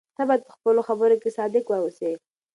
[0.17, 2.11] ته باید په خپلو خبرو کې صادق واوسې.